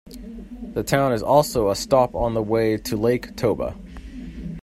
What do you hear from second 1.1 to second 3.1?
is also a stop on the way to